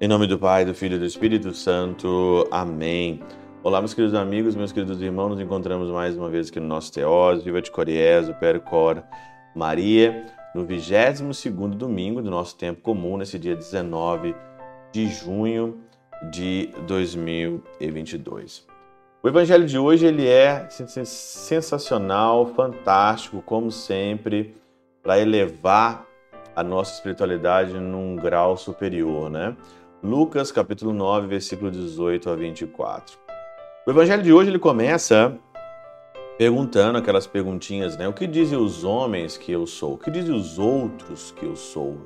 [0.00, 2.46] Em nome do Pai, do Filho e do Espírito Santo.
[2.52, 3.20] Amém.
[3.64, 6.92] Olá, meus queridos amigos, meus queridos irmãos, nos encontramos mais uma vez aqui no nosso
[6.92, 9.02] Teós, Viva de Coriés, o Percor
[9.56, 10.24] Maria,
[10.54, 11.46] no 22
[11.76, 14.36] domingo do nosso tempo comum, nesse dia 19
[14.92, 15.80] de junho
[16.30, 18.68] de 2022.
[19.20, 24.54] O evangelho de hoje ele é sensacional, fantástico, como sempre,
[25.02, 26.06] para elevar
[26.54, 29.56] a nossa espiritualidade num grau superior, né?
[30.00, 33.18] Lucas capítulo 9, versículo 18 a 24.
[33.84, 35.36] O evangelho de hoje ele começa
[36.38, 38.06] perguntando aquelas perguntinhas, né?
[38.06, 39.94] O que dizem os homens que eu sou?
[39.94, 41.96] O que dizem os outros que eu sou?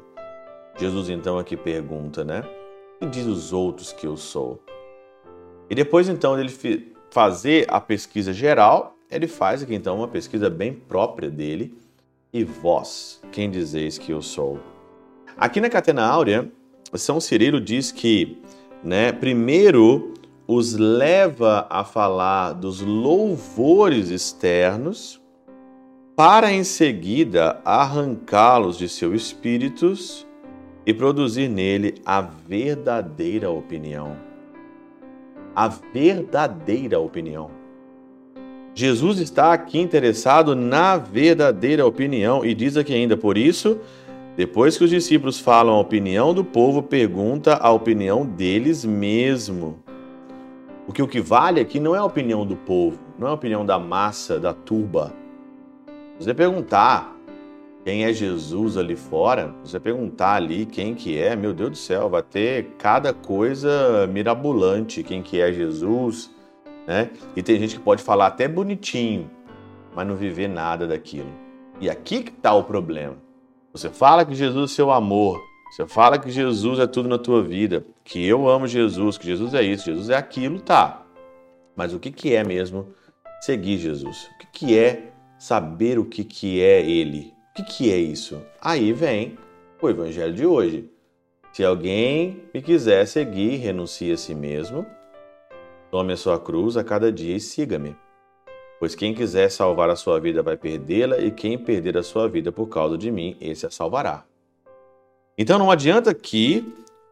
[0.78, 2.42] Jesus então aqui pergunta, né?
[2.96, 4.59] O que dizem os outros que eu sou?
[5.68, 6.51] E depois então ele
[7.10, 11.79] fazer a pesquisa geral, ele faz aqui então uma pesquisa bem própria dele.
[12.32, 14.59] E vós, quem dizeis que eu sou?
[15.37, 16.51] Aqui na Catena Áurea,
[17.01, 18.38] são Cirilo diz que,
[18.82, 20.12] né, primeiro
[20.46, 25.21] os leva a falar dos louvores externos,
[26.15, 30.26] para em seguida arrancá-los de seus espíritos
[30.84, 34.16] e produzir nele a verdadeira opinião.
[35.54, 37.51] A verdadeira opinião.
[38.74, 43.79] Jesus está aqui interessado na verdadeira opinião e diz aqui ainda: por isso
[44.37, 49.83] depois que os discípulos falam a opinião do povo, pergunta a opinião deles mesmo.
[50.87, 53.65] Porque o que vale aqui não é a opinião do povo, não é a opinião
[53.65, 55.13] da massa, da turba.
[56.19, 57.15] Você perguntar
[57.85, 62.09] quem é Jesus ali fora, você perguntar ali quem que é, meu Deus do céu,
[62.09, 66.34] vai ter cada coisa mirabolante, quem que é Jesus,
[66.87, 67.11] né?
[67.37, 69.31] E tem gente que pode falar até bonitinho,
[69.94, 71.31] mas não viver nada daquilo.
[71.81, 73.17] E aqui que está o problema.
[73.72, 77.42] Você fala que Jesus é seu amor, você fala que Jesus é tudo na tua
[77.42, 81.06] vida, que eu amo Jesus, que Jesus é isso, Jesus é aquilo, tá.
[81.75, 82.88] Mas o que, que é mesmo
[83.41, 84.28] seguir Jesus?
[84.34, 87.32] O que, que é saber o que, que é Ele?
[87.50, 88.43] O que, que é isso?
[88.61, 89.38] Aí vem
[89.81, 90.91] o Evangelho de hoje.
[91.55, 94.84] Se alguém me quiser seguir, renuncie a si mesmo,
[95.91, 97.97] tome a sua cruz a cada dia e siga-me.
[98.82, 102.50] Pois quem quiser salvar a sua vida vai perdê-la, e quem perder a sua vida
[102.50, 104.25] por causa de mim, esse a salvará.
[105.38, 106.65] Então não adianta que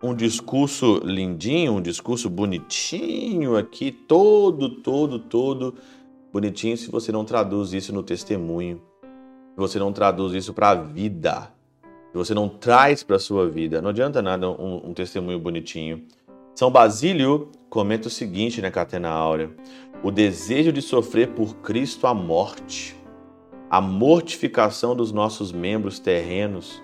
[0.03, 5.77] um discurso lindinho, um discurso bonitinho aqui, todo, todo, todo
[6.33, 10.75] bonitinho, se você não traduz isso no testemunho, se você não traduz isso para a
[10.75, 11.53] vida,
[12.11, 13.81] se você não traz para a sua vida.
[13.81, 16.03] Não adianta nada um, um testemunho bonitinho.
[16.61, 19.51] São Basílio comenta o seguinte na Catena Áurea:
[20.03, 22.95] o desejo de sofrer por Cristo a morte,
[23.71, 26.83] a mortificação dos nossos membros terrenos,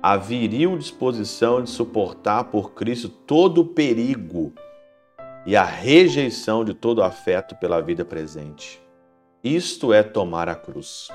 [0.00, 4.52] a viril disposição de suportar por Cristo todo o perigo
[5.44, 8.80] e a rejeição de todo afeto pela vida presente.
[9.42, 11.08] Isto é tomar a cruz.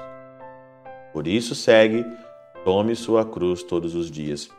[1.14, 2.06] Por isso segue,
[2.66, 4.50] tome sua cruz todos os dias.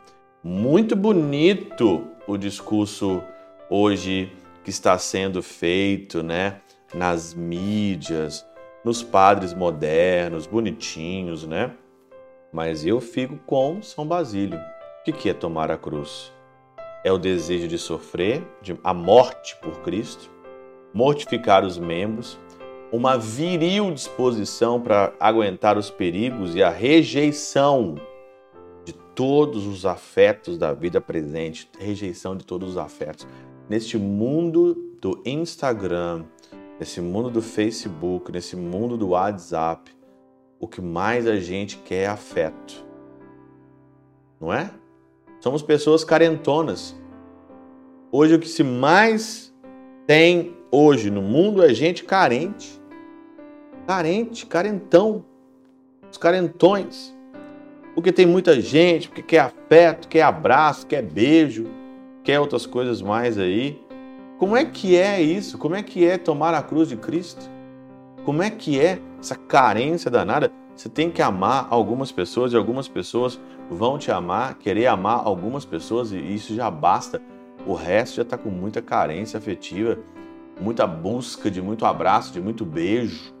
[0.43, 3.21] Muito bonito o discurso
[3.69, 4.31] hoje
[4.63, 6.61] que está sendo feito, né?
[6.95, 8.45] nas mídias,
[8.83, 11.71] nos padres modernos, bonitinhos, né?
[12.53, 14.59] Mas eu fico com São Basílio.
[15.07, 16.31] O que é tomar a cruz?
[17.03, 20.31] É o desejo de sofrer, de, a morte por Cristo,
[20.93, 22.39] mortificar os membros,
[22.91, 27.95] uma viril disposição para aguentar os perigos e a rejeição
[28.85, 33.27] de todos os afetos da vida presente, rejeição de todos os afetos.
[33.67, 36.25] Neste mundo do Instagram,
[36.79, 39.91] nesse mundo do Facebook, nesse mundo do WhatsApp,
[40.59, 42.85] o que mais a gente quer é afeto.
[44.39, 44.69] Não é?
[45.39, 46.95] Somos pessoas carentonas.
[48.11, 49.53] Hoje o que se mais
[50.05, 52.79] tem hoje no mundo é gente carente.
[53.87, 55.25] Carente, carentão.
[56.11, 57.15] Os carentões.
[57.95, 61.65] Porque tem muita gente, porque quer afeto, quer abraço, quer beijo,
[62.25, 63.79] quer outras coisas mais aí.
[64.39, 65.57] Como é que é isso?
[65.57, 67.49] Como é que é tomar a cruz de Cristo?
[68.25, 70.51] Como é que é essa carência danada?
[70.75, 73.39] Você tem que amar algumas pessoas e algumas pessoas
[73.69, 77.21] vão te amar, querer amar algumas pessoas e isso já basta.
[77.65, 79.97] O resto já está com muita carência afetiva,
[80.59, 83.33] muita busca de muito abraço, de muito beijo.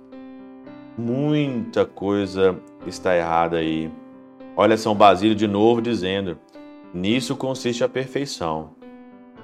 [0.97, 3.91] Muita coisa está errada aí.
[4.55, 6.39] Olha São Basílio de novo dizendo:
[6.95, 8.71] nisso consiste a perfeição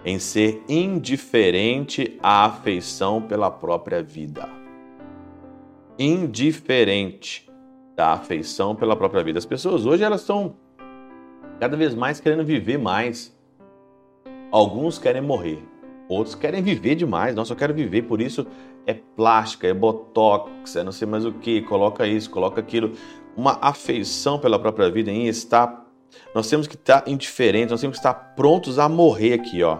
[0.05, 4.49] em ser indiferente à afeição pela própria vida.
[5.99, 7.47] Indiferente
[7.95, 9.37] da afeição pela própria vida.
[9.37, 10.55] As pessoas hoje elas estão
[11.59, 13.37] cada vez mais querendo viver mais.
[14.49, 15.59] Alguns querem morrer,
[16.09, 17.35] outros querem viver demais.
[17.35, 18.47] Nossa, eu quero viver, por isso
[18.87, 22.93] é plástica, é botox, é não sei mais o que, coloca isso, coloca aquilo.
[23.35, 25.80] Uma afeição pela própria vida em estar.
[26.33, 29.79] Nós temos que estar indiferentes, nós temos que estar prontos a morrer aqui, ó.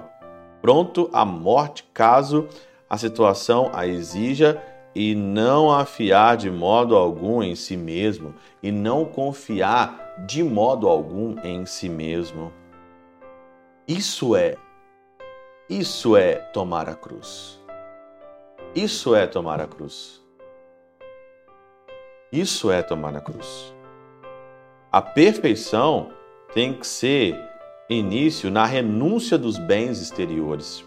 [0.62, 2.48] Pronto à morte caso
[2.90, 4.62] a situação a exija
[4.94, 11.40] e não afiar de modo algum em si mesmo e não confiar de modo algum
[11.44, 12.52] em si mesmo.
[13.88, 14.56] Isso é
[15.74, 17.58] isso é tomar a cruz.
[18.76, 20.22] Isso é tomar a cruz.
[22.30, 23.74] Isso é tomar a cruz.
[24.92, 26.12] A perfeição
[26.54, 27.40] tem que ser
[27.90, 30.86] início na renúncia dos bens exteriores,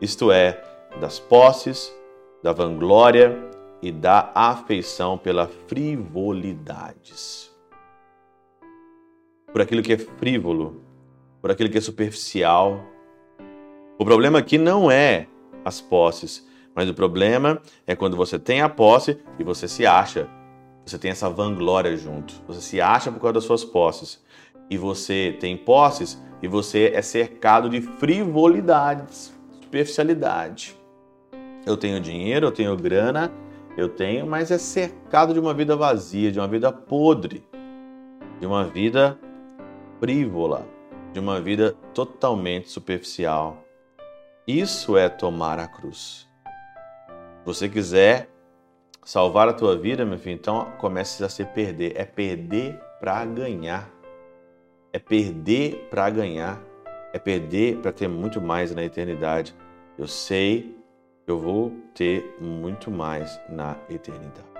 [0.00, 0.62] isto é,
[1.00, 1.92] das posses,
[2.42, 3.36] da vanglória
[3.82, 7.50] e da afeição pela frivolidades.
[9.52, 10.80] Por aquilo que é frívolo,
[11.40, 12.80] por aquilo que é superficial.
[13.98, 15.26] O problema aqui não é
[15.64, 20.28] as posses, mas o problema é quando você tem a posse e você se acha.
[20.86, 22.34] Você tem essa vanglória junto.
[22.46, 24.22] Você se acha por causa das suas posses.
[24.70, 30.76] E você tem posses e você é cercado de frivolidades, superficialidade.
[31.66, 33.30] Eu tenho dinheiro, eu tenho grana,
[33.76, 37.44] eu tenho, mas é cercado de uma vida vazia, de uma vida podre,
[38.38, 39.18] de uma vida
[39.98, 40.66] frívola,
[41.12, 43.62] de uma vida totalmente superficial.
[44.46, 46.28] Isso é tomar a cruz.
[47.40, 48.28] Se você quiser
[49.04, 51.92] salvar a tua vida, meu filho, então comece a se perder.
[51.96, 53.99] É perder para ganhar.
[54.92, 56.60] É perder para ganhar.
[57.12, 59.54] É perder para ter muito mais na eternidade.
[59.98, 60.80] Eu sei
[61.30, 64.50] eu vou ter muito mais na eternidade.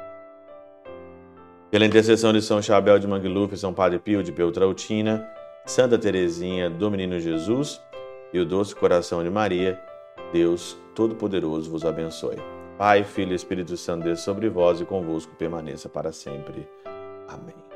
[1.71, 5.29] Pela intercessão de São Chabel de Mangluf, São Padre Pio de Peltrautina,
[5.67, 7.81] Santa Teresinha do Menino Jesus
[8.33, 9.81] e o doce coração de Maria,
[10.33, 12.37] Deus Todo-Poderoso vos abençoe.
[12.77, 16.69] Pai, Filho e Espírito Santo, Deus sobre vós e convosco permaneça para sempre.
[17.29, 17.70] Amém.